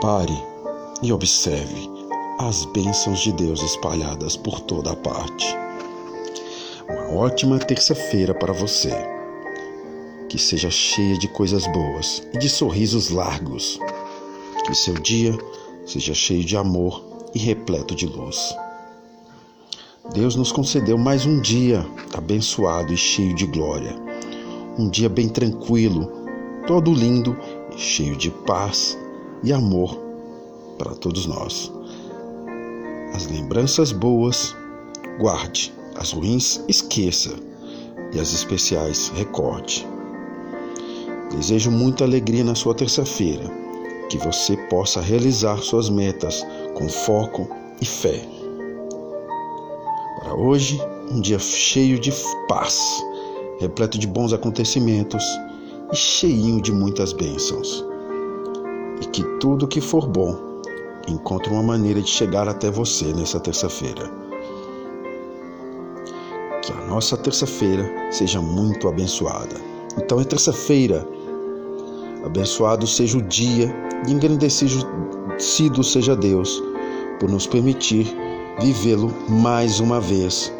[0.00, 0.36] Pare
[1.02, 1.90] e observe
[2.38, 5.46] as bênçãos de Deus espalhadas por toda a parte.
[6.86, 8.92] Uma ótima terça-feira para você.
[10.28, 13.80] Que seja cheia de coisas boas e de sorrisos largos.
[14.66, 15.32] Que seu dia
[15.86, 17.02] seja cheio de amor
[17.34, 18.54] e repleto de luz.
[20.12, 23.96] Deus nos concedeu mais um dia abençoado e cheio de glória.
[24.78, 26.12] Um dia bem tranquilo,
[26.66, 27.34] todo lindo
[27.74, 28.98] e cheio de paz
[29.46, 29.96] e amor
[30.76, 31.72] para todos nós.
[33.14, 34.54] As lembranças boas,
[35.20, 37.30] guarde, as ruins, esqueça,
[38.12, 39.86] e as especiais, recorde.
[41.30, 43.44] Desejo muita alegria na sua terça-feira,
[44.10, 47.48] que você possa realizar suas metas com foco
[47.80, 48.26] e fé.
[50.18, 52.12] Para hoje, um dia cheio de
[52.48, 52.80] paz,
[53.60, 55.24] repleto de bons acontecimentos
[55.92, 57.95] e cheinho de muitas bênçãos.
[59.00, 60.62] E que tudo que for bom
[61.08, 64.10] encontre uma maneira de chegar até você nessa terça-feira.
[66.62, 69.56] Que a nossa terça-feira seja muito abençoada.
[69.96, 71.06] Então é terça-feira.
[72.24, 73.72] Abençoado seja o dia
[74.08, 76.62] e engrandecido seja Deus
[77.20, 78.12] por nos permitir
[78.60, 80.52] vivê-lo mais uma vez.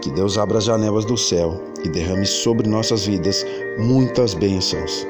[0.00, 3.44] Que Deus abra as janelas do céu e derrame sobre nossas vidas
[3.78, 5.06] muitas bênçãos.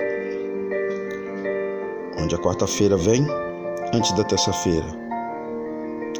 [2.25, 3.27] Onde a quarta-feira vem,
[3.92, 4.86] antes da terça-feira.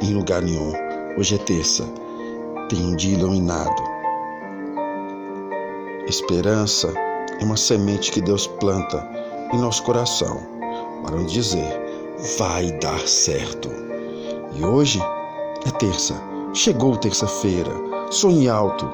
[0.03, 0.71] Em lugar nenhum.
[1.17, 1.83] Hoje é terça.
[2.69, 3.81] Tem um dia iluminado.
[6.07, 6.93] Esperança
[7.39, 9.03] é uma semente que Deus planta
[9.51, 10.37] em nosso coração
[11.01, 11.75] para nos dizer:
[12.37, 13.67] vai dar certo.
[14.53, 15.01] E hoje
[15.65, 16.13] é terça.
[16.53, 17.71] Chegou terça-feira.
[18.11, 18.87] Sonhe alto,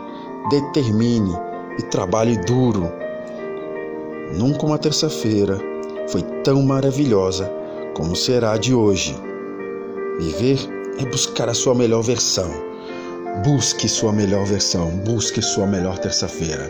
[0.50, 1.38] determine
[1.78, 2.90] e trabalhe duro.
[4.38, 5.71] Nunca uma terça-feira
[6.12, 7.50] foi tão maravilhosa
[7.96, 9.16] como será de hoje.
[10.20, 10.60] Viver
[11.00, 12.52] é buscar a sua melhor versão.
[13.46, 16.70] Busque sua melhor versão, busque sua melhor terça-feira.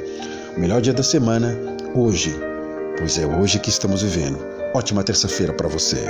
[0.56, 1.58] O melhor dia da semana,
[1.96, 2.36] hoje,
[2.98, 4.38] pois é hoje que estamos vivendo.
[4.76, 6.06] Ótima terça-feira para você.